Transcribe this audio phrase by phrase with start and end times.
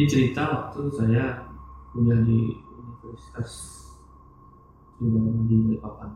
[0.00, 1.44] ini cerita waktu saya
[1.92, 3.52] kuliah di Universitas
[4.96, 6.10] Tridharma di Balikpapan.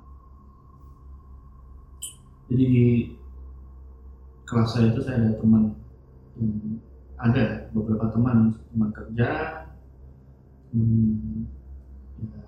[2.49, 2.87] Jadi di
[4.49, 5.77] kelas saya itu saya ada teman
[6.41, 6.81] yang
[7.21, 9.29] ada beberapa teman teman kerja
[10.73, 11.45] hmm,
[12.25, 12.41] ya,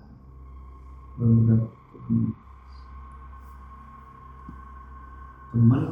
[5.53, 5.83] teman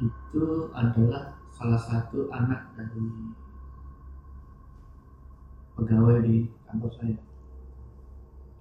[0.00, 3.04] itu adalah salah satu anak dari
[5.74, 7.16] pegawai di kantor saya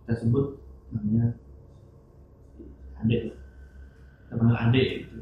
[0.03, 0.58] kita sebut
[0.90, 1.38] namanya
[3.05, 3.38] adik
[4.26, 5.17] kita panggil adik gitu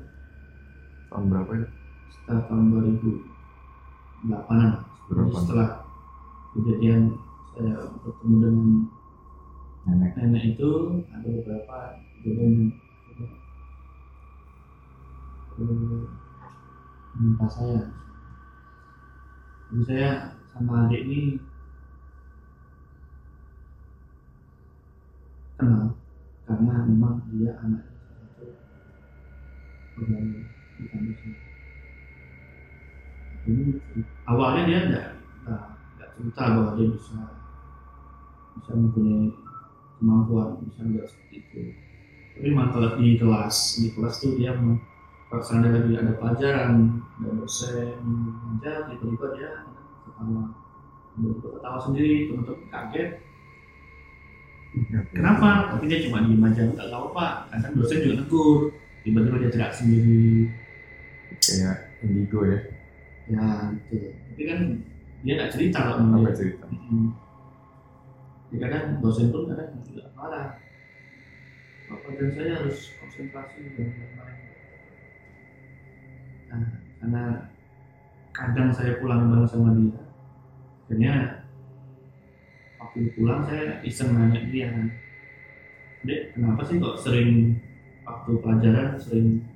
[1.12, 1.68] Tahun berapa ya?
[2.08, 2.72] setelah tahun
[4.24, 4.72] 2008 an
[5.12, 5.36] Berapa?
[5.44, 5.70] setelah
[6.56, 7.20] kejadian
[7.52, 8.56] saya bertemu dengan
[9.82, 10.14] Nenek.
[10.14, 10.70] nenek itu
[11.10, 11.78] ada beberapa
[12.22, 13.28] kejadian yang
[15.60, 16.06] eh,
[17.18, 17.92] menimpa saya
[19.72, 20.10] jadi saya
[20.54, 21.40] sama adik ini
[25.62, 25.94] kenal
[26.50, 28.50] karena memang dia anak satu
[29.94, 30.42] pegawai
[30.82, 31.20] di kampus
[33.46, 33.78] ini.
[34.26, 35.08] Awalnya dia enggak
[35.46, 37.18] enggak cerita bahwa dia bisa
[38.58, 39.30] bisa mempunyai
[40.02, 41.62] kemampuan bisa enggak seperti itu.
[42.32, 44.58] Tapi kalau di kelas di kelas tuh dia
[45.30, 49.52] pas ada lagi ada pelajaran ada dosen mengajar tiba-tiba dia
[50.04, 50.52] ketawa
[51.16, 53.10] tiba-tiba ketawa sendiri teman-teman kaget
[55.12, 55.76] kenapa?
[55.76, 56.64] Tapi dia cuma diem aja.
[56.68, 58.60] Nggak tahu apa kadang dosen juga negur.
[59.02, 60.48] Tiba-tiba dia teriak sendiri.
[61.42, 62.60] Kayak indigo ya.
[63.32, 63.46] ya
[63.90, 64.12] gitu.
[64.14, 64.60] Tapi kan
[65.22, 66.68] dia nggak cerita kalau dia cerita?
[66.68, 67.10] Mm.
[68.52, 70.60] ya kadang dosen pun kadang juga marah.
[71.88, 74.40] Bapak dan saya harus konsentrasi dan lain-lain.
[76.52, 76.68] Nah,
[77.00, 77.24] karena
[78.36, 80.12] kadang saya pulang bareng sama dia
[80.92, 81.41] akhirnya
[82.92, 84.68] waktu pulang saya iseng nanya dia
[86.04, 87.56] dek kenapa sih kok sering
[88.04, 89.48] waktu pelajaran sering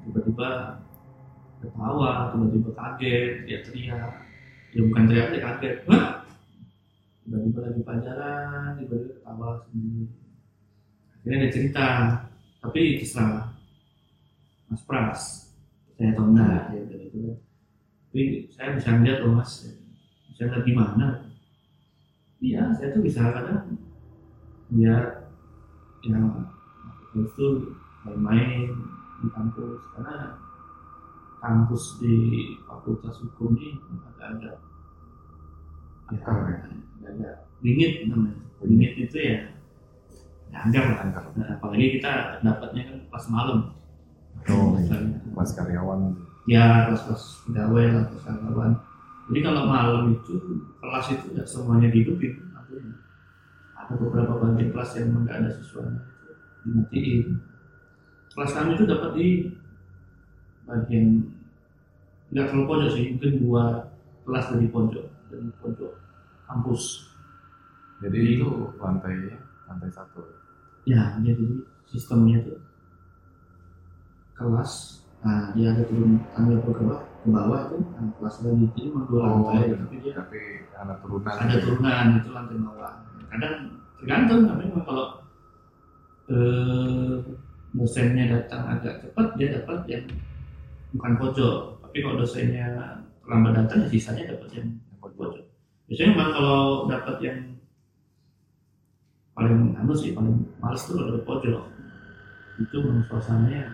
[0.00, 0.80] tiba-tiba
[1.60, 4.12] ketawa tiba-tiba kaget dia teriak?
[4.72, 5.76] Ya bukan teriak dia kaget.
[5.92, 6.24] Hah?
[7.28, 10.04] tiba-tiba lagi pelajaran tiba-tiba ketawa sendiri.
[11.12, 11.88] Akhirnya dia cerita
[12.64, 13.52] tapi terserah.
[14.72, 15.20] Mas pras
[16.00, 17.36] saya tahu enggak ya gitu kan.
[18.08, 19.68] Tapi saya bisa ngeliat loh mas.
[20.32, 21.31] Bisa ngeliat gimana
[22.42, 23.78] iya saya tuh bisa kadang
[24.74, 25.30] lihat
[26.02, 26.50] yang
[26.82, 27.46] waktu itu
[28.02, 28.74] main-main
[29.22, 30.42] di kampus karena
[31.38, 32.14] kampus di
[32.66, 33.78] fakultas hukum ini
[34.10, 34.58] agak-agak
[36.10, 36.58] Angker ya?
[37.06, 39.38] agak bingit namanya bingit itu ya
[40.50, 41.24] ya angker lah Angker.
[41.38, 43.72] Nah, apalagi kita dapatnya kan pas malam
[44.50, 45.22] Oh, Misalnya.
[45.30, 46.18] Kelas karyawan.
[46.50, 48.72] ya kelas-kelas pegawai lah kelas karyawan
[49.30, 50.34] jadi kalau malam itu
[50.82, 52.42] kelas itu tidak semuanya dihidupin.
[52.56, 52.94] Artinya
[53.78, 56.02] ada beberapa bagian kelas yang nggak ada siswanya
[56.66, 57.38] dimatiin.
[58.34, 59.28] Kelas kami itu dapat di
[60.66, 61.06] bagian
[62.32, 63.64] nggak terlalu pojok sih mungkin dua
[64.26, 65.92] kelas dari pojok dari pojok
[66.50, 67.12] kampus.
[68.02, 68.48] Jadi Jadi- itu
[68.82, 69.16] lantai
[69.70, 70.22] lantai satu.
[70.82, 72.58] ya jadi sistemnya tuh.
[74.34, 78.88] Kelas nah dia ada turun tangga ke bawah ke bawah itu nah, kelas lagi jadi
[78.90, 79.76] memang dua lantai iya.
[79.78, 80.38] tapi dia Tapi
[80.74, 81.34] anak turunan.
[81.38, 82.92] ada turunan itu lantai bawah.
[83.30, 83.54] Kadang
[84.02, 85.06] tergantung tapi memang kalau
[86.26, 87.14] eh,
[87.78, 90.04] dosennya datang agak cepat dia dapat yang
[90.98, 91.58] bukan pojok.
[91.86, 92.66] Tapi kalau dosennya
[93.22, 94.68] terlambat datang ya sisanya dapat yang
[94.98, 95.46] pojok.
[95.86, 97.38] biasanya memang kalau dapat yang
[99.36, 101.62] paling anu sih paling males tuh kalau pojok.
[102.58, 103.70] Itu memang suasananya ya,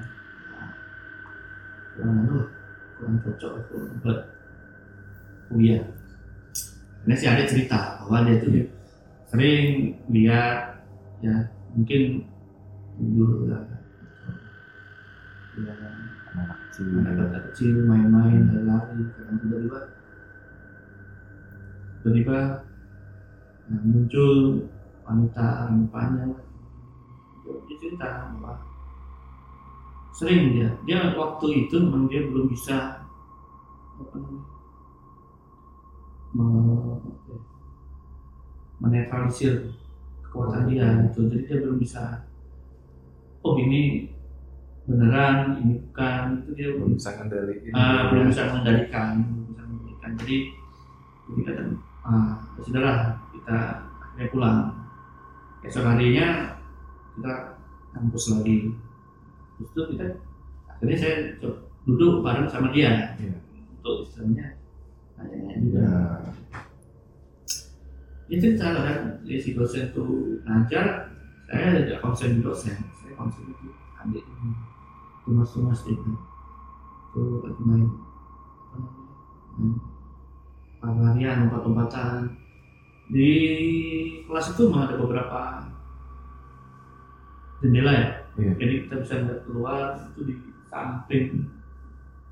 [1.96, 2.57] kurang anu
[2.98, 4.18] kurang cocok itu buat
[5.48, 5.86] kuliah.
[7.06, 8.68] Ini sih ada cerita bahwa dia tuh
[9.30, 10.82] sering lihat
[11.22, 11.36] ya
[11.72, 12.26] mungkin
[12.98, 13.58] dulu ya,
[15.62, 15.72] ya
[16.28, 17.02] Anak kecil.
[17.02, 19.80] anak kecil main-main lari-lari kadang tiba-tiba
[21.98, 22.38] tiba-tiba
[23.66, 24.34] ya, muncul
[25.08, 26.36] wanita panjang
[27.48, 28.60] dia cerita bahwa
[30.18, 30.68] sering dia.
[30.82, 33.06] Dia waktu itu memang dia belum bisa
[33.98, 34.42] apa namanya
[36.34, 37.38] ya,
[38.82, 39.70] menetralisir
[40.26, 41.30] kekuatan dia gitu.
[41.30, 42.26] Jadi dia belum bisa
[43.46, 44.10] oh ini
[44.90, 47.70] beneran ini bukan itu dia Belum bisa ngendaliin.
[47.78, 50.10] ah, belum bisa mengendalikan belum bisa mengendalikan.
[50.18, 50.36] Jadi
[51.30, 51.62] jadi kata
[52.08, 52.98] ah ya sudahlah
[53.30, 53.58] kita
[54.02, 54.58] akhirnya pulang.
[55.62, 56.58] Esok harinya
[57.14, 57.34] kita
[57.94, 58.74] kampus lagi
[59.58, 60.06] itu kita
[60.70, 61.14] akhirnya saya
[61.88, 63.14] duduk bareng sama dia.
[63.18, 63.36] Iya.
[63.78, 64.46] untuk istilahnya
[65.18, 65.38] nanya
[68.28, 68.98] ya cerita kan?
[69.24, 71.10] Ya, si dosen tuh ngajar
[71.48, 73.72] saya tidak konsen di dosen saya konsen di
[74.04, 74.22] adik.
[74.22, 74.50] Ini
[75.24, 76.12] tumas-tumas itu
[77.16, 77.88] tuh lagi main
[78.68, 78.76] apa
[79.56, 79.80] namanya?
[80.84, 82.36] Main larian lompat-lompatan.
[83.08, 83.30] Di
[84.28, 85.40] kelas itu memang ada beberapa
[87.64, 88.52] jendela ya Iya.
[88.54, 89.82] jadi kita bisa lihat keluar
[90.14, 90.34] itu di
[90.70, 91.26] samping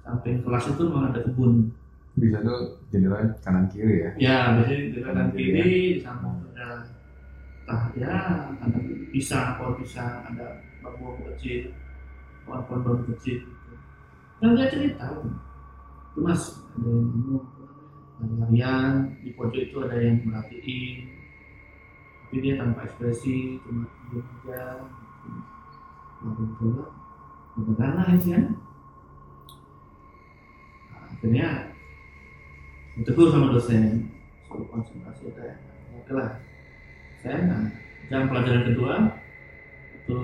[0.07, 1.75] samping kelas itu memang ada kebun
[2.17, 4.11] Bisa tuh jendela kanan kiri ya.
[4.17, 6.69] ya biasanya di kanan kiri, di samping ada
[7.67, 8.15] entah ya
[8.63, 8.79] ada
[9.11, 11.75] pisang pohon pisang ada bambu kecil
[12.47, 13.75] pohon-pohon bambu kecil gitu.
[14.39, 16.43] dan dia cerita itu mas
[16.79, 16.89] ada
[18.23, 20.97] yang larian di pojok itu ada yang merhatiin
[22.27, 25.56] tapi dia tanpa ekspresi cuma diam aja gitu.
[26.35, 26.85] Bola
[27.57, 28.45] bagaimana ini kan?
[30.91, 31.49] Nah, akhirnya
[32.99, 34.11] ditegur sama dosen.
[34.47, 35.55] Suruh konsentrasi saya
[36.01, 36.31] oke lah.
[37.21, 37.63] Saya nah,
[38.09, 38.95] jam pelajaran kedua
[39.97, 40.17] itu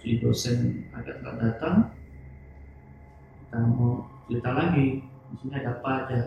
[0.00, 1.92] si dosen agak nggak datang
[3.50, 6.20] kita mau cerita lagi di sini ada apa aja?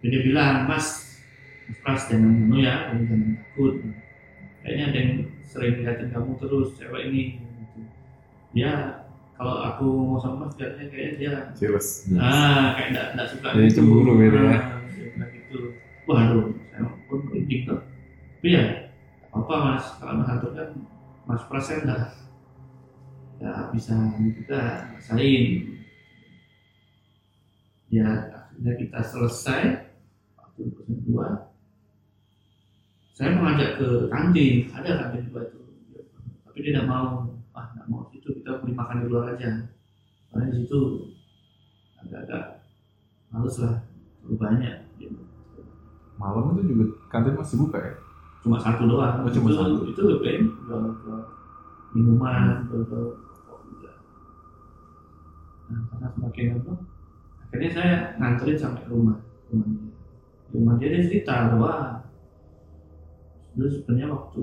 [0.00, 1.20] Jadi dia bilang mas
[1.68, 3.74] mas Pras jangan anu ya kamu jangan takut.
[4.64, 5.12] Kayaknya ada yang
[5.44, 7.47] sering liatin kamu terus cewek ini
[8.52, 8.64] gitu.
[8.64, 9.04] ya
[9.38, 12.10] kalau aku mau sama mas kayaknya kayaknya dia Cheers.
[12.18, 14.58] ah kayak enggak enggak suka Jadi cemburu gitu ya.
[14.58, 15.58] Ah, gitu.
[16.10, 17.80] Waduh saya pun merinding tuh.
[18.38, 18.64] Tapi ya
[19.30, 19.84] apa mas.
[20.02, 20.68] Kalau mas kan
[21.30, 22.02] mas Pras kan dah
[23.38, 25.42] ya bisa juga ngerasain
[27.94, 29.62] ya akhirnya kita selesai
[30.34, 31.46] waktu persen dua.
[33.14, 35.62] Saya mengajak ke kantin ada kantin dua itu.
[36.42, 37.30] Tapi dia tidak mau.
[37.54, 39.64] Ah tidak mau itu kita beli makan di luar aja
[40.28, 41.08] karena di situ
[42.04, 42.60] agak-agak
[43.32, 43.80] males lah
[44.20, 45.24] terlalu banyak gitu.
[46.20, 47.94] Malam itu juga kantin masih buka ya?
[48.38, 49.74] cuma satu doang Oh, cuma itu, satu.
[49.88, 50.82] itu ben jual
[51.96, 53.92] minuman jual jual rokok juga
[55.68, 56.72] nah karena semakin apa
[57.48, 59.18] akhirnya saya nganterin sampai rumah
[59.50, 59.90] rumah dia
[60.54, 61.72] rumah dia dia cerita bahwa
[63.58, 64.42] dulu sebenarnya waktu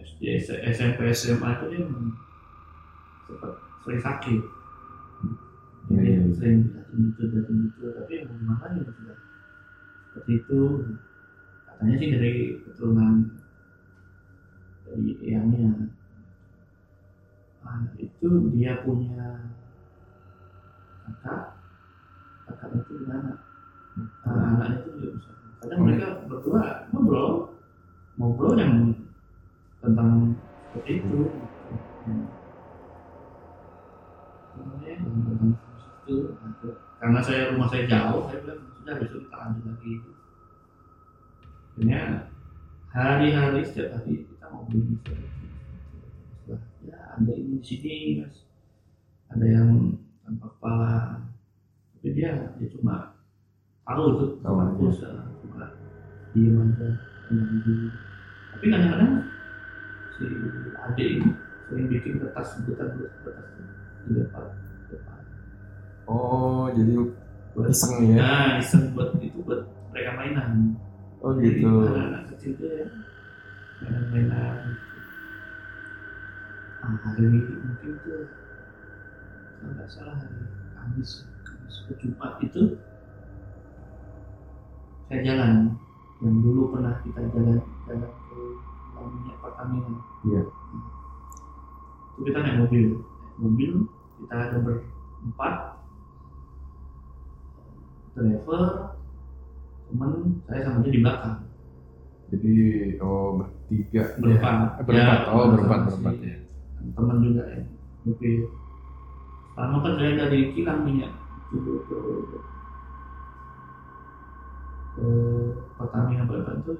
[0.00, 0.22] SD
[0.72, 1.82] SMP SMA itu dia
[3.82, 4.42] sering sakit.
[5.90, 6.22] Jadi iya.
[6.38, 9.18] sering datang gitu datang gitu tapi mau gimana ya sudah
[10.08, 10.60] seperti itu.
[11.66, 12.32] Katanya sih dari
[12.62, 13.14] keturunan
[14.86, 15.72] dari eyangnya
[17.66, 19.50] ah, itu dia punya
[21.02, 21.42] kakak.
[22.46, 23.32] Kakaknya itu gimana?
[24.24, 25.30] Ah, anaknya itu juga bisa.
[25.62, 25.84] Kadang Oh.
[25.86, 27.30] mereka berdua ngobrol.
[28.18, 28.74] Ngobrol yang
[29.82, 30.38] tentang
[30.70, 31.18] seperti itu.
[32.02, 32.41] Hmm.
[34.62, 34.90] Namanya
[36.06, 36.16] itu.
[37.02, 39.92] Karena saya rumah saya jauh saya bilang sudah besok kita lanjut lagi.
[41.72, 42.02] Akhirnya
[42.94, 45.26] hari-hari setiap hari kita ngobrol di sini
[46.46, 48.36] Setelah, ya ada ini di sini mas.
[49.34, 50.94] Ada yang tanpa kepala.
[51.98, 53.18] Tapi dia dia cuma
[53.82, 55.10] tahu itu terus ya,
[55.42, 55.64] cuma
[56.32, 56.88] diem aja
[58.52, 59.12] tapi kadang-kadang
[60.14, 60.24] si
[60.76, 61.28] adik ini
[61.66, 63.46] sering bikin kertas buatan kertas
[64.04, 64.46] depan
[64.88, 65.20] depan
[66.04, 66.92] Oh, jadi
[67.52, 68.16] buat iseng ya?
[68.16, 70.74] nah iseng buat itu buat mereka mainan
[71.18, 71.70] Oh Jadi gitu.
[71.86, 72.86] anak-anak kecil tuh ya
[73.78, 74.74] mainan-mainan
[76.80, 78.26] ah, hari mungkin tuh
[79.54, 80.42] kalau nggak salah hari
[80.74, 81.10] Kamis
[81.42, 82.62] Kamis ke Jumat itu
[85.06, 85.78] saya jalan
[86.18, 88.38] yang dulu pernah kita jalan jalan ke
[88.90, 89.94] Pulau minyak Pertamina
[90.24, 90.42] Iya.
[92.12, 92.86] itu kita naik mobil
[93.38, 93.86] mobil
[94.22, 95.54] kita ada berempat.
[98.12, 98.62] Driver
[99.88, 100.12] temen
[100.48, 101.36] saya sama dia di belakang.
[102.32, 102.52] Jadi
[103.00, 104.02] oh bertiga.
[104.20, 104.54] berempat.
[104.56, 104.68] Ya.
[104.80, 105.20] Eh, berempat.
[105.20, 106.36] Ya, oh, berempat, berempat si ya.
[106.96, 107.60] teman juga ya.
[108.08, 108.34] Mobil
[109.52, 111.12] lama kan saya dari kilang minyak
[111.52, 111.96] itu ke
[114.96, 115.06] ke,
[115.76, 116.72] Pertamina Balikpapan itu.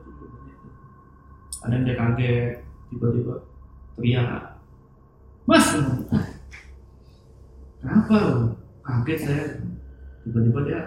[1.62, 2.46] Ada yang dia kaget
[2.88, 3.34] tiba-tiba
[3.96, 4.56] teriak.
[5.44, 5.66] Mas
[7.82, 8.34] kenapa lo
[8.80, 9.44] kaget saya
[10.22, 10.80] tiba-tiba dia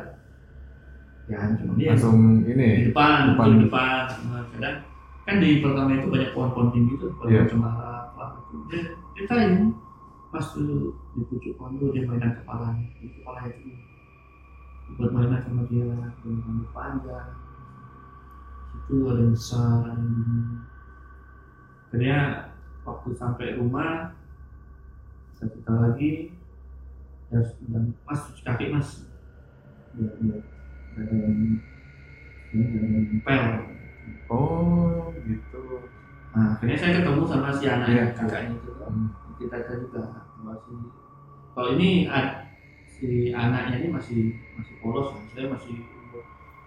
[1.26, 2.70] ya cuma dia Langsung di ini.
[2.88, 3.48] depan, Depan.
[3.50, 4.04] di depan.
[4.30, 4.78] Nah, kadang
[5.26, 7.50] kan di pertama itu banyak pohon-pohon tinggi tuh, pohon Iya.
[7.50, 8.56] cemara, apa itu.
[8.70, 8.82] Dia
[9.18, 9.74] ceritain
[10.30, 13.74] pas dulu di pucuk pohon itu dia mainan kepala, di kepala itu
[14.96, 15.90] buat mainan sama dia
[16.22, 17.30] dengan rambut panjang.
[18.78, 20.40] Itu ada yang besar, ada yang gini.
[21.90, 22.20] Akhirnya
[22.86, 24.14] waktu sampai rumah
[25.34, 26.12] saya cerita lagi
[27.30, 28.90] ya bilang mas cuci kaki mas
[29.94, 30.40] biar biar
[30.96, 31.36] ada yang
[32.54, 33.44] ada yang nempel
[34.26, 35.62] Oh, gitu.
[36.34, 38.06] Nah, akhirnya saya ketemu sama si anak Iya.
[38.14, 38.90] kakaknya itu kan.
[38.90, 39.10] Hmm.
[39.38, 40.02] Kita kan juga
[40.42, 40.78] masih
[41.54, 42.10] kalau ini
[42.88, 44.20] si anaknya ini masih
[44.58, 45.22] masih polos kan.
[45.34, 45.76] Saya masih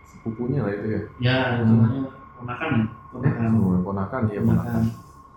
[0.06, 1.00] Sepupunya lah itu ya.
[1.20, 1.58] ya Hmm.
[1.62, 2.02] hitungannya
[2.38, 3.48] ponakan ya, ponakan.
[3.54, 4.46] Oh, ponakan ya ponakan.
[4.46, 4.84] ponakan.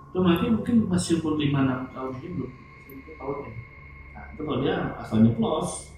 [0.09, 2.51] Itu mungkin mungkin masih umur lima enam tahun ini belum
[2.87, 3.51] itu tahun ya.
[4.41, 5.93] Itu kalau dia asalnya polos.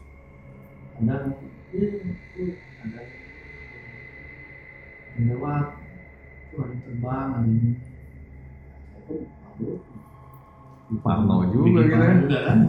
[0.99, 1.31] Ada
[1.71, 2.99] iya, itu ada.
[5.15, 5.65] Yang lewat.
[6.51, 7.71] Itu ada terbang ada ini.
[8.91, 9.79] Saya pun aduh
[10.99, 11.95] Parno juga gitu
[12.27, 12.59] juga kan?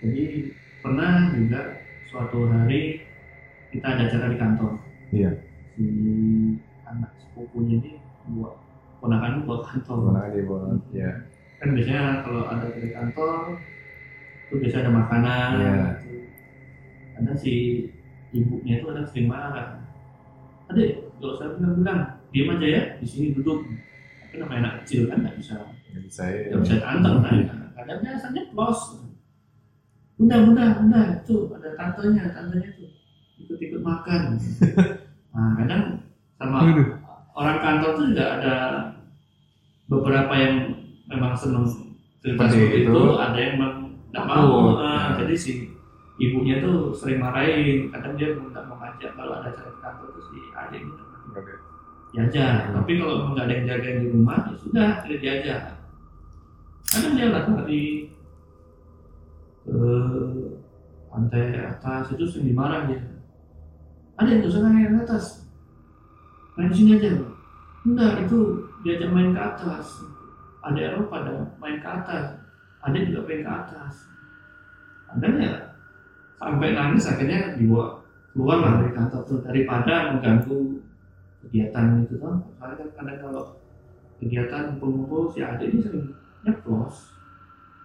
[0.00, 0.24] Jadi
[0.80, 1.60] pernah juga
[2.08, 3.04] suatu hari
[3.68, 4.72] kita ada acara di kantor.
[5.12, 5.30] Iya.
[5.76, 5.84] si
[6.88, 8.00] anak sepupunya ini
[8.32, 8.56] buat
[9.04, 10.08] ponakan buat kantor.
[10.08, 11.10] Ponakan dia buat ya.
[11.60, 13.60] kan biasanya kalau ada di kantor
[14.46, 15.74] itu biasa ada makanan Iya.
[15.98, 16.18] gitu.
[17.12, 17.52] karena si
[18.30, 19.82] ibunya itu kadang sering marah
[20.68, 23.64] adek kalau saya bilang-bilang diam aja ya di sini duduk
[24.20, 25.54] tapi namanya anak kecil kan nggak bisa
[25.88, 26.40] Nggak bisa ya.
[26.52, 27.36] nggak bisa tantang kan
[27.72, 28.80] kadang dia asalnya plus
[30.16, 32.88] bunda bunda bunda itu ada tantenya tantenya tuh
[33.38, 34.22] ikut-ikut makan
[35.34, 35.82] nah kadang
[36.36, 36.88] sama Aduh.
[37.32, 38.54] orang kantor tuh juga ada
[39.86, 40.54] beberapa yang
[41.06, 41.64] memang seneng
[42.18, 43.00] cerita seperti itu, itu.
[43.14, 43.85] ada yang memang
[44.16, 44.80] nggak mau.
[44.80, 45.24] Ah, Ya.
[45.24, 45.52] jadi si
[46.16, 47.92] ibunya tuh sering marahin.
[47.92, 50.92] Kadang dia nggak mau ngajak kalau ada acara kantor tuh si adik ini.
[51.36, 51.54] Oke.
[52.16, 52.72] diajak.
[52.72, 52.80] Hmm.
[52.80, 55.60] tapi kalau nggak ada yang jagain di rumah ya sudah dia diajak.
[56.88, 57.84] Kadang dia lari lari
[59.66, 59.88] ke
[61.12, 63.02] pantai atas itu sering dimarah dia.
[64.16, 65.44] Ada yang sana yang atas.
[66.56, 67.20] Main sini aja.
[67.84, 70.00] Enggak itu diajak main ke atas.
[70.64, 72.35] Ada Eropa ada main ke atas
[72.86, 73.94] ada juga pengen ke atas
[75.10, 75.54] ada ya
[76.38, 77.98] sampai nangis akhirnya dibawa
[78.30, 80.78] keluar lah dari kantor tuh daripada mengganggu
[81.46, 83.44] kegiatan itu kan kan kadang kalau
[84.22, 86.06] kegiatan kumpul si adik ini sering
[86.46, 87.16] nyeplos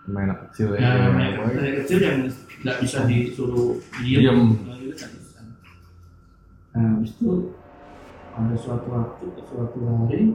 [0.09, 0.81] Main anak kecil ya.
[0.81, 1.09] ya ya.
[1.13, 1.61] Baik.
[1.61, 2.17] dari kecil yang
[2.65, 4.57] nggak bisa disuruh Diem.
[4.65, 5.39] Nah, itu bisa.
[6.73, 7.53] nah habis itu
[8.33, 10.33] ada suatu waktu suatu hari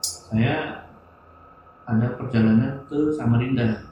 [0.00, 0.88] saya
[1.88, 3.90] ada perjalanan ke Samarinda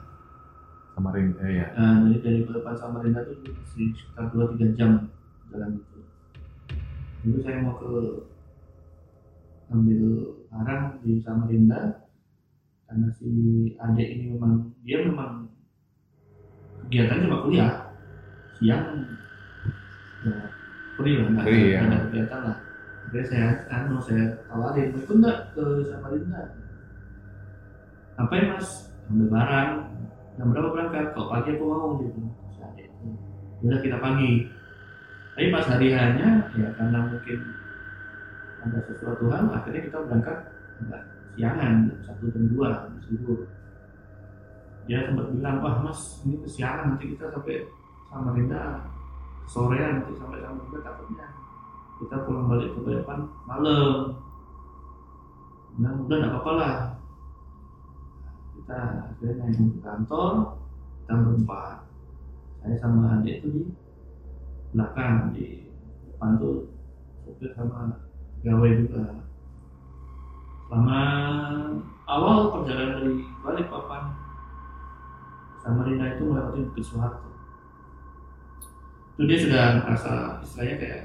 [0.99, 1.67] Samarin eh ya.
[1.79, 5.07] Nah, jadi dari Balikpapan Samarinda itu sekitar 2-3 jam
[5.47, 5.99] jalan itu.
[7.23, 8.27] Itu saya mau ke
[9.71, 10.01] ambil
[10.51, 12.03] barang di Samarinda
[12.89, 13.29] karena si
[13.79, 15.47] adik ini memang dia memang
[16.83, 17.71] kegiatannya cuma kuliah
[18.57, 19.05] siang
[20.25, 20.49] ya
[20.97, 21.79] free lah nggak nggak ya.
[21.85, 22.57] ada kegiatan lah
[23.13, 26.58] jadi saya anu saya tawarin mau ikut nggak ke Samarinda
[28.19, 28.91] ngapain mas?
[29.07, 29.69] Ambil barang.
[30.35, 31.05] Jam berapa berangkat?
[31.15, 32.19] Kalau pagi aku mau gitu.
[32.75, 33.07] Itu.
[33.63, 34.31] Udah kita pagi.
[35.39, 37.39] Tapi pas hari hanya ya karena mungkin
[38.59, 40.37] ada sesuatu hal akhirnya kita berangkat
[40.83, 41.01] agak
[41.39, 43.47] siangan satu jam dua situ
[44.83, 47.63] dia sempat bilang wah mas ini kesiangan nanti kita sampai
[48.11, 48.83] Samarinda
[49.47, 51.27] sorean nanti sampai Samarinda takutnya
[52.03, 53.95] kita pulang balik ke Balikpapan malam.
[55.79, 56.75] Nah udah nggak apa-apa lah
[58.69, 60.33] kita akhirnya naik ke kantor
[61.01, 61.77] kita berempat
[62.61, 63.61] saya sama adik itu di
[64.77, 65.65] belakang di
[66.05, 66.69] depan tuh
[67.25, 67.97] supir sama
[68.45, 69.25] gawe juga.
[70.69, 71.01] Selama
[72.05, 74.03] awal perjalanan dari Balikpapan
[75.65, 77.29] Samarinda itu melewati Bukit Soeharto.
[79.17, 80.11] Itu dia sudah merasa
[80.45, 81.01] istilahnya kayak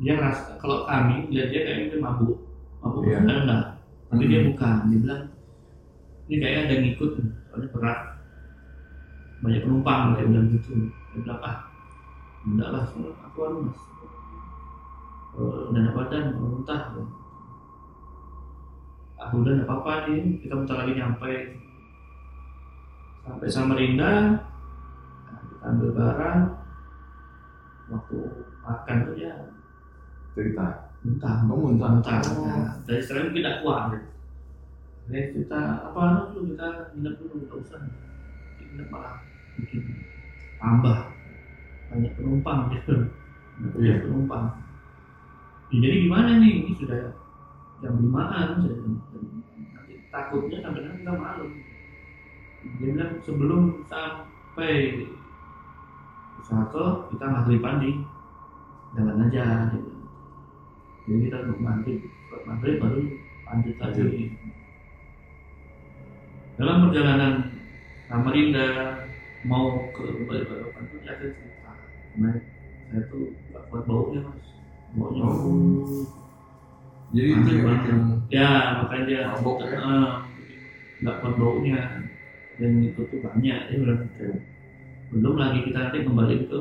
[0.00, 2.48] dia ngerasa kalau kami lihat dia kayak dia mabuk.
[2.80, 3.20] Mabuk yeah.
[3.20, 3.76] enggak
[4.08, 4.48] tapi dia Hmm.
[4.56, 5.24] bukan dia bilang
[6.28, 7.10] ini kayaknya ada yang ngikut
[7.48, 8.00] soalnya berat
[9.38, 10.70] banyak penumpang dia bilang gitu.
[11.14, 11.56] Dia bilang ah
[12.44, 13.80] enggak lah soalnya aku anu mas
[15.38, 16.82] Eh, dana badan mau muntah.
[19.18, 21.32] Ah udah enggak apa-apa nih kita bentar lagi nyampe.
[23.22, 24.12] Sampai Samarinda
[25.24, 26.40] nah, kita ambil barang.
[27.88, 28.16] Waktu
[28.60, 29.32] makan tuh ya
[30.36, 30.66] Cerita.
[31.06, 31.34] muntah.
[31.46, 31.88] Oh, muntah.
[31.94, 32.18] muntah.
[32.34, 32.42] Oh.
[32.42, 33.94] Nah, dari sekarang tidak kuat
[35.08, 37.80] jadi kita apa dulu kita nginep dulu nggak usah.
[38.60, 39.24] Nginep malah
[39.56, 39.82] bikin
[40.60, 40.98] tambah.
[41.88, 42.94] Banyak penumpang gitu.
[43.58, 44.04] Banyak Iya.
[44.04, 44.46] penumpang.
[45.72, 46.52] Ya, jadi gimana nih?
[46.64, 47.00] Ini sudah
[47.80, 49.22] jam limaan sudah jam, jam,
[49.76, 51.50] nanti takutnya nanti kita malam.
[52.58, 54.74] Dia bilang sebelum sampai
[56.44, 57.90] Soeharto kita maghriban di
[58.96, 59.92] jalan aja gitu.
[61.04, 61.98] jadi kita untuk maghrib
[62.32, 63.00] buat maghrib baru
[63.44, 64.32] lanjut lagi
[66.58, 67.32] dalam perjalanan
[68.10, 68.66] Samarinda
[69.46, 71.72] mau ke Balikpapan itu dia ada cerita
[72.18, 72.34] nah,
[72.90, 74.48] saya tuh gak kuat baunya mas
[74.98, 76.04] baunya Oh.
[77.08, 79.80] Jadi itu yang ya makanya dia Mabok ya?
[79.80, 80.12] eh,
[81.00, 81.80] nggak kuat baunya
[82.60, 84.28] dan itu tuh banyak ya bilang gitu.
[85.08, 86.60] belum lagi kita nanti kembali ke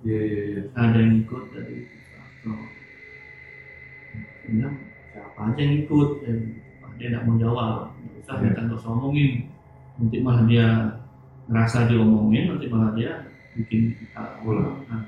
[0.00, 0.62] Iya iya iya.
[0.80, 2.52] ada yang ikut dari Soeharto
[5.38, 6.32] aja yang ikut ya,
[6.98, 7.74] dia nggak mau jawab.
[7.96, 9.32] Nggak usah kita nggak usah ngomongin
[10.00, 10.66] nanti malah dia
[11.50, 14.86] ngerasa diomongin nanti malah dia bikin kita Ulang.
[14.88, 15.02] Nah,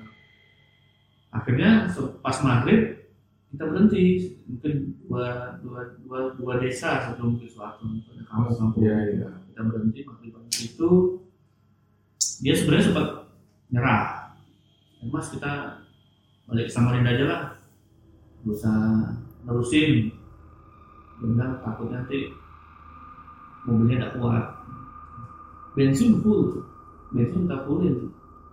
[1.32, 1.88] akhirnya
[2.20, 3.08] pas maghrib
[3.52, 4.36] kita berhenti.
[4.48, 4.72] Mungkin
[5.08, 9.28] dua dua dua, dua desa sebelum ke Soeharto ada kampung-kampung Iya iya.
[9.52, 10.90] kita berhenti maghrib itu
[12.42, 13.08] dia sebenarnya sempat
[13.72, 14.04] nyerah.
[14.98, 15.52] "Ya, mas kita
[16.48, 17.42] balik ke Samarinda aja lah.
[18.42, 18.78] Gak usah
[19.42, 20.14] nerusin
[21.22, 22.34] benar takut nanti
[23.66, 24.44] mobilnya tidak kuat.
[25.72, 26.66] Bensin full
[27.14, 27.96] bensin kita fullin.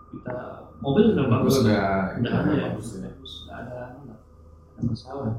[0.09, 0.35] Kita
[0.81, 1.53] mobil sudah bagus.
[1.59, 1.85] Bagus udah
[2.17, 2.67] tidak ada ya?
[2.73, 3.09] bagus ya.
[3.09, 5.35] tidak ada tidak ada masalah.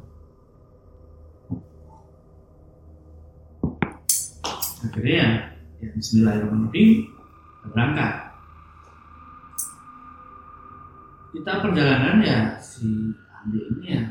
[4.81, 5.29] Akhirnya ya,
[5.85, 6.91] ya Bismillahirrahmanirrahim
[7.69, 8.13] berangkat.
[11.31, 14.03] Kita perjalanan ya si adik ini ya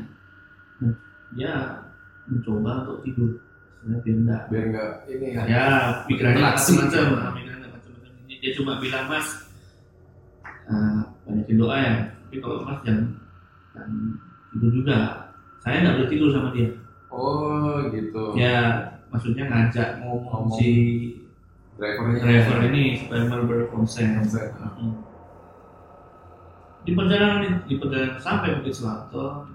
[1.32, 1.52] dia
[2.26, 3.30] mencoba untuk tidur
[3.76, 5.42] sebenarnya biar enggak Biar nggak ini ya.
[5.44, 5.66] ya
[6.04, 6.70] pikirannya Interaksi.
[6.72, 7.04] macam-macam
[7.72, 9.26] macam-macam ini dia cuma bilang mas
[10.64, 13.04] eh, banyakin doa ya tapi kalau mas jangan
[13.70, 13.90] jangan
[14.50, 14.96] tidur juga
[15.58, 16.70] saya nggak boleh tidur sama dia
[17.10, 18.38] Oh gitu.
[18.38, 20.54] ya maksudnya ngajak ngomong, Ngomong.
[20.54, 20.70] si
[21.74, 22.22] Drivernya.
[22.22, 24.46] driver ini supaya mau berkonsen Konsen.
[24.54, 24.94] Hmm.
[26.80, 29.50] di perjalanan di perjalanan sampai Bukit Selatan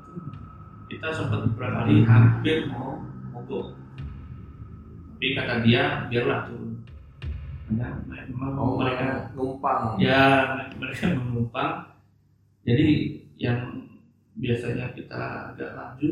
[0.85, 3.01] kita sempat beberapa kali hampir mau
[3.33, 3.73] mogok.
[5.15, 6.85] Tapi kata dia biarlah turun.
[7.65, 9.97] Karena memang Oh mereka numpang.
[9.97, 11.89] ya mereka menumpang.
[12.61, 13.89] Jadi yang
[14.37, 16.09] biasanya kita agak laju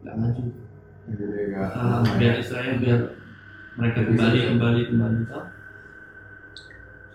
[0.00, 0.42] nggak laju
[1.10, 1.68] nggak.
[1.76, 3.00] Ah, biar istilahnya biar
[3.76, 5.44] mereka kembali kembali kembali tau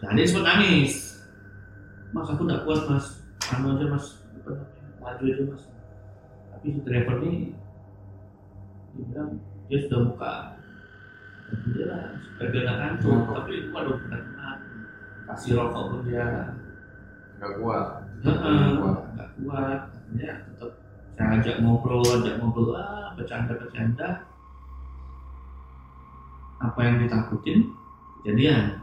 [0.05, 1.17] jadi sempat nangis.
[2.13, 3.25] Mas aku tidak kuat mas.
[3.49, 4.05] Anu aja mas.
[5.01, 5.63] Laju aja mas
[6.55, 7.51] tapi si driver ini
[8.95, 9.29] dia bilang
[9.67, 10.33] dia sudah buka.
[11.75, 12.03] Dia lah
[12.39, 14.57] nggak ngantuk tapi waduh benar-benar
[15.27, 16.55] kasih rokok pun dia.
[17.35, 17.87] Nggak kuat.
[18.23, 18.99] Heeh, Nggak kuat.
[19.19, 19.79] nggak kuat.
[19.91, 20.71] Akhirnya tetap
[21.19, 24.23] saya ajak ngobrol ajak ngobrol ah bercanda bercanda
[26.63, 27.75] apa yang ditakutin
[28.23, 28.79] kejadian.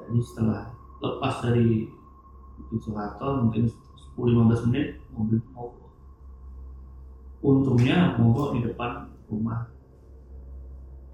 [0.00, 0.72] Jadi setelah
[1.04, 1.92] lepas dari
[2.56, 3.68] Bukit Soeharto mungkin
[4.16, 5.87] 10-15 menit mobil itu mogok
[7.38, 9.70] untungnya mogok di depan rumah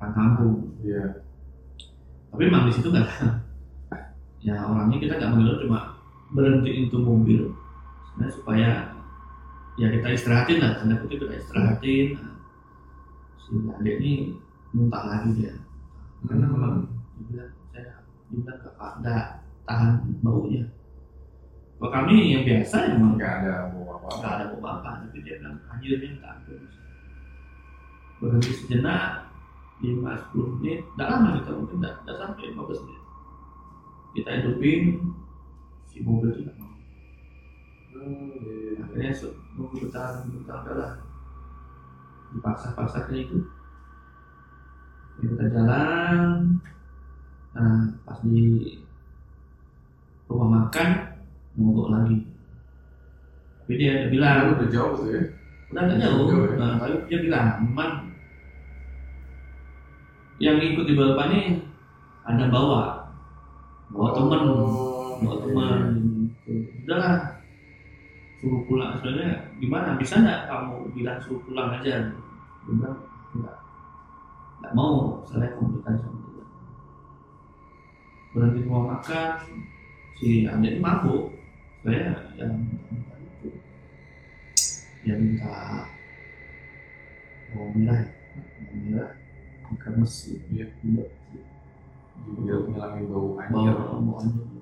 [0.00, 1.24] orang kampung Iya.
[2.28, 3.08] tapi memang di situ nggak
[4.44, 5.96] ya orangnya kita nggak manggil cuma
[6.34, 7.54] berhenti itu mobil.
[8.10, 8.70] Sebenarnya supaya
[9.80, 12.06] ya kita istirahatin lah tanda kutip kita istirahatin.
[12.18, 12.36] Nah,
[13.40, 14.12] si adik ini
[14.74, 15.54] muntah lagi dia.
[16.26, 16.74] Karena memang
[17.16, 19.24] dia bilang saya bilang nggak nggak
[19.64, 20.64] tahan baunya
[21.84, 24.08] kalau kami yang biasa emang Nggak ada mau apa.
[24.16, 26.64] nggak ada apa-apa tapi dia bilang anjirnya minta ampun
[28.16, 29.28] berhenti sejenak
[29.84, 33.02] 5-10 menit tidak lama kita mungkin tidak, tidak sampai 15 menit
[34.16, 34.82] kita hidupin
[35.84, 36.72] si mobil nggak mau
[37.94, 38.80] Hmm, iya.
[38.80, 39.12] akhirnya
[39.78, 40.90] bentar nunggu bentar adalah
[42.30, 43.38] dipaksa-paksa kayak itu
[45.14, 46.58] Ya, kita jalan
[47.52, 48.74] nah pas di
[50.26, 51.13] rumah makan
[51.58, 52.18] mogok lagi.
[53.64, 54.58] Tapi dia bilang.
[54.58, 55.22] Udah jauh tuh ya.
[55.72, 56.26] udah nggak jauh.
[56.30, 56.54] ya?
[56.54, 57.92] nah, tapi dia bilang memang
[60.38, 61.44] yang ikut di balapan ini
[62.26, 62.82] ada bawa.
[63.90, 64.40] Bawa temen.
[64.50, 65.42] Oh, bawa iya.
[65.42, 65.80] teman
[66.84, 67.14] udahlah
[68.38, 68.92] suruh pulang.
[69.00, 69.96] Sebenarnya gimana?
[69.96, 72.12] Bisa nggak kamu bilang suruh pulang aja?
[72.12, 72.96] Dia bilang
[73.38, 73.56] nggak
[74.60, 75.24] nggak mau.
[75.26, 76.44] Saya komunikasi sama dia.
[78.36, 79.30] Berhenti mau makan.
[80.14, 81.33] Si ini mabuk
[81.84, 83.52] saya yang itu
[85.04, 85.84] dia minta
[87.52, 88.08] bawang merah ya?
[88.40, 89.10] Bawang merah
[89.76, 90.72] ikan mesi Iya.
[90.80, 91.04] Iya.
[92.40, 93.76] Biar ngilangin bau anjir.
[93.76, 94.44] bawa anjir.
[94.48, 94.60] Gitu.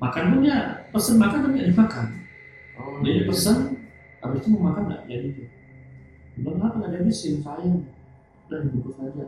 [0.00, 0.58] makan pun ya
[0.88, 2.06] pesen makan tapi nggak dimakan.
[2.80, 3.22] Oh, dia iya.
[3.28, 3.58] pesen
[4.24, 5.02] habis itu mau makan nggak?
[5.04, 5.48] Jadi tuh
[6.40, 7.44] bilang kenapa nggak dihabisin?
[7.44, 7.84] Sayang.
[8.48, 9.26] Udah dibungkus aja.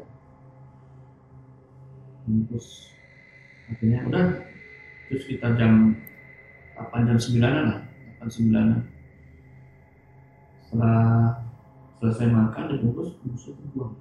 [2.24, 2.68] Bungkus
[3.68, 4.26] akhirnya udah.
[5.12, 6.00] Terus kita jam
[6.78, 7.80] 8 jam 9 lah
[8.22, 8.56] 8 9
[10.66, 11.36] setelah
[12.00, 13.94] selesai makan dibungkus bungkus itu buang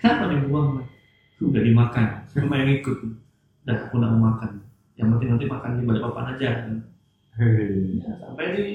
[0.00, 0.88] kenapa dibuang
[1.40, 2.98] udah dimakan sama yang ikut.
[3.64, 4.60] Udah aku nggak mau makan.
[4.96, 6.50] Yang penting nanti makan di balik papan aja.
[7.40, 8.00] Hei.
[8.04, 8.68] Ya, sampai di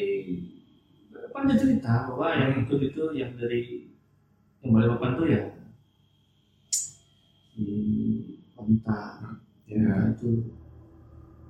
[1.13, 3.91] depan dia cerita bahwa yang ikut itu yang dari
[4.65, 5.41] yang Balikpapan tuh ya
[7.53, 7.69] di
[8.57, 9.01] wanita.
[9.69, 10.09] Ya.
[10.17, 10.29] Itu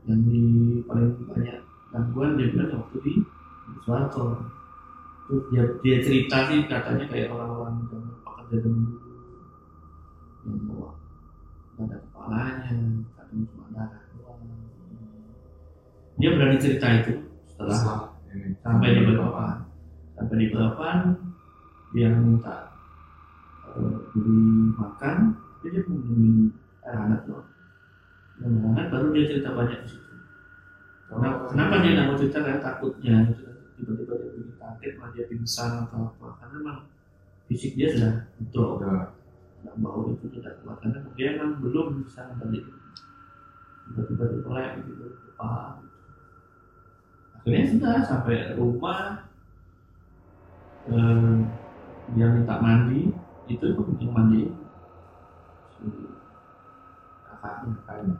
[0.05, 0.41] yang di
[0.85, 3.13] paling banyak gangguan dia bilang waktu di
[5.25, 8.83] terus dia dia cerita sih katanya kayak orang-orang yang pekerja dulu.
[10.45, 10.89] Yang bawa
[11.75, 12.77] ada kepalanya
[13.17, 14.05] kadang cuma darah
[16.15, 17.13] dia berani cerita itu
[17.51, 18.07] setelah
[18.63, 19.57] sampai di Balikpapan.
[20.15, 20.97] Sampai di Balikpapan
[21.91, 22.71] dia minta
[23.75, 27.43] eh, beli makan dia dia mau
[28.43, 30.13] air hangat baru dia cerita banyak di situ.
[31.05, 32.37] Kenapa, kenapa dia nggak mau cerita?
[32.43, 33.15] Kan takutnya
[33.75, 36.27] tiba-tiba dia begini kaget malah dia pingsan atau apa.
[36.39, 36.79] Karena memang
[37.47, 38.13] fisik dia sudah
[38.51, 38.83] drop
[39.65, 42.65] nggak bau itu tidak kuat karena dia memang belum bisa balik.
[43.85, 45.85] Tiba-tiba dia melek gitu depan
[47.45, 49.29] akhirnya sudah sampai rumah.
[50.89, 51.37] Eh,
[52.17, 53.13] dia minta mandi.
[53.45, 54.49] Itu yang mandi
[57.45, 58.15] kakaknya Kayaknya.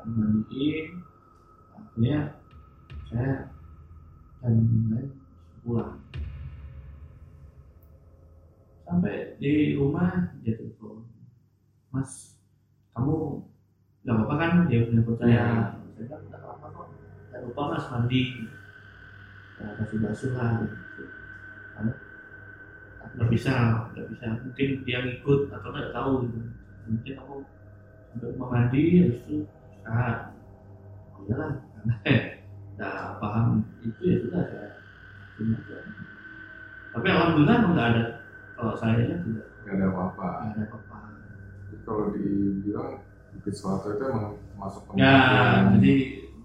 [0.00, 0.86] kan mandiin
[1.76, 2.18] akhirnya
[3.10, 3.34] saya
[4.40, 5.08] dan yang lain
[5.60, 5.98] pulang.
[8.86, 11.04] Sampai di rumah dia telepon
[11.90, 12.38] mas
[12.96, 13.44] kamu
[14.06, 14.52] nggak apa-apa kan?
[14.70, 15.28] Dia udah percaya.
[15.28, 15.44] Iya.
[15.76, 16.88] saya bilang nggak apa-apa kok.
[17.28, 18.22] Jangan lupa mas mandi.
[19.60, 21.04] Ya, kasih basuh lah gitu.
[23.10, 23.52] Nggak bisa
[23.92, 24.26] nggak bisa.
[24.40, 26.38] Mungkin dia ngikut atau nggak tahu gitu.
[26.88, 27.34] Mungkin aku
[28.18, 30.18] rumah mandi habis itu istirahat
[31.14, 31.94] oh iyalah karena
[32.80, 33.46] nggak paham
[33.86, 34.68] itu ya sudah saya
[35.38, 35.56] cuma
[36.90, 38.02] tapi alhamdulillah nggak ada
[38.58, 40.28] kalau saya ya tidak Gak ada apa-apa.
[40.50, 40.96] nggak ada apa-apa
[41.70, 42.90] Jadi kalau dibilang
[43.30, 45.92] Bukit Suatu itu emang masuk ya pengakuan jadi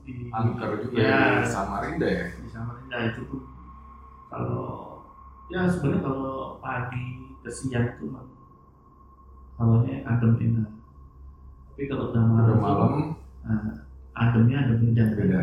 [0.05, 1.23] di angker juga ya, ya.
[1.41, 2.25] di Samarinda ya.
[2.37, 3.41] di Samarinda itu pun
[4.29, 4.67] kalau
[5.49, 7.05] ya sebenarnya kalau pagi
[7.41, 8.25] ke siang itu mah
[9.57, 10.69] hawanya adem enak
[11.75, 12.93] tapi kalau udah malam, Udah malam.
[13.43, 13.83] nah,
[14.15, 15.03] ademnya adem beda.
[15.11, 15.41] Beda.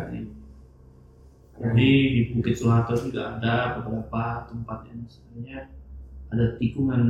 [1.61, 5.69] jadi di Bukit Soeharto juga ada beberapa tempat yang sebenarnya
[6.33, 7.05] ada tikungan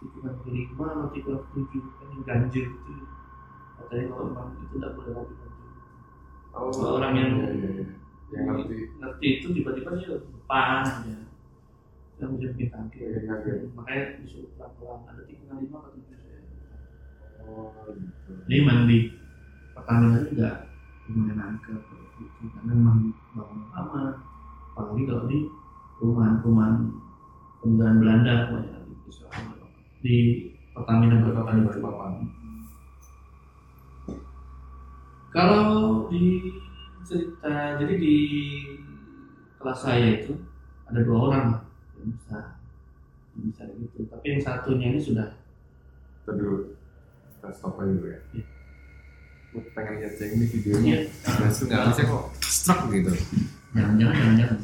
[0.00, 2.92] tikungan kelima atau tikungan tujuh kan yang ganjil itu.
[3.76, 5.68] Katanya kalau memang itu tidak boleh lagi ganjil.
[6.56, 7.86] Oh, Kalau orang yang- iya, iya, iya.
[8.32, 8.76] yang ngerti.
[8.96, 11.14] ngerti itu tiba-tiba dia depan aja.
[12.16, 13.68] Kita bisa bikin kaget.
[13.76, 15.00] Makanya disuruh pelan-pelan.
[15.12, 16.23] Ada tikungan lima atau tujuh
[17.48, 18.98] oh gitu jadi memang di
[19.74, 20.50] Pertamina juga
[21.10, 21.76] lumayan angker
[22.20, 22.44] gitu.
[22.54, 22.98] karena memang
[23.34, 24.02] bangun lama
[24.74, 25.38] apalagi kalau di
[25.98, 26.74] perumahan-perumahan
[27.62, 29.56] peninggalan Belanda banyak di Israel.
[30.04, 30.16] di
[30.74, 31.64] Pertamina Balikpapan.
[31.64, 32.12] Balikpapan.
[35.34, 35.64] Kalau
[36.12, 36.54] di
[37.02, 38.16] cerita, jadi di
[39.58, 40.36] kelas saya itu
[40.86, 41.46] ada dua orang
[41.98, 42.38] yang bisa
[43.34, 44.06] yang bisa gitu.
[44.12, 45.34] Tapi yang satunya ini sudah
[47.44, 48.20] kita stop aja dulu ya.
[48.32, 48.44] Iya.
[49.52, 50.88] gue pengen lihat yang ini videonya.
[50.88, 51.00] Iya.
[51.28, 52.24] dan itu nggak bisa kok.
[52.40, 53.12] Struck gitu.
[53.76, 54.58] Jangan-jangan jangan-jangan.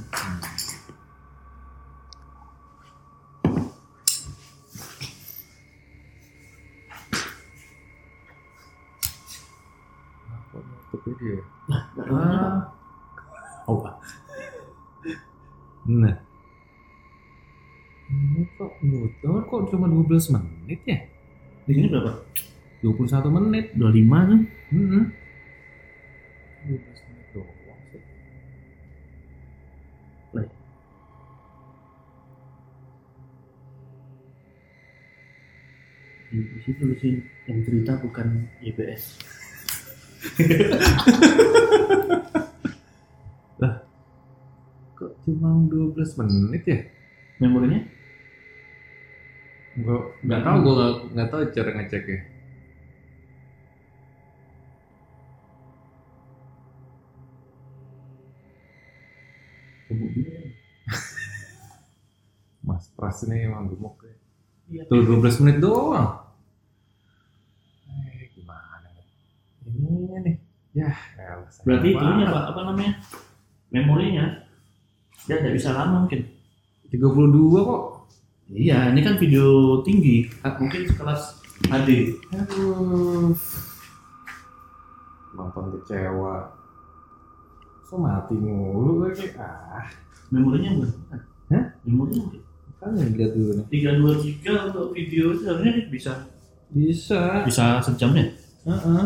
[10.50, 11.44] kok nutup video ya
[12.10, 12.72] Ah,
[13.68, 13.94] oh pak
[15.84, 16.16] nah.
[18.08, 20.98] Ini kok nutup kok cuma 12 menit ya?
[21.68, 22.24] Di sini berapa?
[22.80, 24.40] 21 menit 25 kan?
[24.72, 25.04] hmm
[26.68, 28.02] 12 menit doang sih
[36.30, 39.18] Di, di situ tulisin yang cerita bukan YBS.
[44.94, 46.78] kok cuma 12 menit ya
[47.40, 47.80] Memorinya?
[49.80, 52.18] Gua nggak tahu gue nggak nggak tahu cara ngeceknya.
[62.66, 64.14] Mas Pras ini emang gemuk ya.
[64.70, 64.82] Iya.
[64.86, 66.22] Tuh 12 menit doang.
[67.90, 68.86] Eh gimana?
[69.66, 70.36] Ini nih.
[70.70, 73.02] Ya, elah, Berarti itunya apa, apa namanya?
[73.74, 74.46] Memorinya
[75.26, 76.30] dia tidak bisa lama mungkin.
[76.94, 77.82] 32 kok.
[78.50, 81.38] Iya, ini kan video tinggi, mungkin sekelas
[81.70, 82.18] HD.
[82.34, 83.30] Aduh.
[85.38, 86.50] Nonton kecewa
[87.90, 89.90] kok mati mulu gue kayak ah
[90.30, 91.16] memorinya berapa
[91.50, 91.64] Hah?
[91.82, 92.38] memorinya
[92.78, 96.12] kan yang lihat dulu nih tiga dua tiga untuk video itu harusnya bisa
[96.70, 98.26] bisa bisa sejam ya
[98.70, 99.04] uh -uh.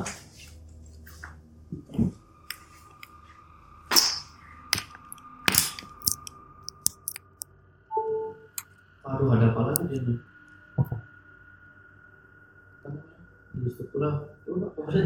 [9.04, 10.18] Aduh ada apa lagi dia nih?
[13.54, 15.04] Di struktural, coba apa sih?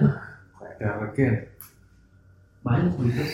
[0.78, 1.34] Kayak alergen
[2.68, 3.24] banyak berita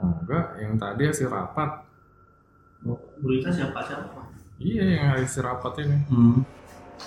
[0.00, 1.84] Oh, enggak, yang tadi hasil rapat.
[2.88, 4.24] Oh, berita siapa siapa
[4.56, 5.96] Iya, yang hasil rapat ini.
[6.08, 6.36] hmm.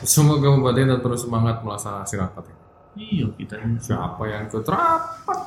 [0.06, 2.62] Semoga membantu dan terus semangat melaksanakan hasil rapat ini.
[2.93, 5.39] iya kita ini Siapa yang ikut rapat?